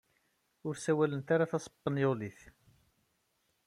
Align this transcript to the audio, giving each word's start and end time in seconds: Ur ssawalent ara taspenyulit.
Ur 0.67 0.73
ssawalent 0.77 1.33
ara 1.35 1.51
taspenyulit. 1.51 2.39